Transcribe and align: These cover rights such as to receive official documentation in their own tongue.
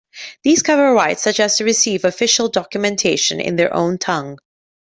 These 0.43 0.63
cover 0.63 0.93
rights 0.95 1.21
such 1.21 1.39
as 1.39 1.57
to 1.57 1.63
receive 1.63 2.05
official 2.05 2.49
documentation 2.49 3.39
in 3.39 3.55
their 3.55 3.71
own 3.71 3.99
tongue. 3.99 4.39